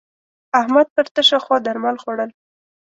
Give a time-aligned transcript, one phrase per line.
[0.59, 2.31] احمد پر تشه خوا درمل خوړول.